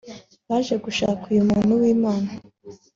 baje 0.49 0.75
gushaka 0.85 1.23
uyu 1.31 1.43
muntu 1.49 1.71
w’Imana… 1.81 2.29